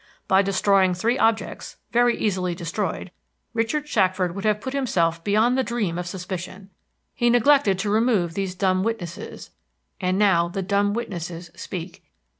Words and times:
By 0.27 0.41
destroying 0.41 0.95
three 0.95 1.19
objects, 1.19 1.77
very 1.91 2.17
easily 2.17 2.55
destroyed, 2.55 3.11
Richard 3.53 3.87
Shackford 3.87 4.33
would 4.33 4.45
have 4.45 4.59
put 4.59 4.73
himself 4.73 5.23
beyond 5.23 5.55
the 5.59 5.63
dream 5.63 5.99
of 5.99 6.07
suspicion. 6.07 6.71
He 7.13 7.29
neglected 7.29 7.77
to 7.77 7.89
remove 7.91 8.33
these 8.33 8.55
dumb 8.55 8.81
witnesses, 8.83 9.51
and 9.99 10.17
now 10.17 10.47
the 10.47 10.63
dumb 10.63 10.95
witnesses 10.95 11.51
speak! 11.55 12.03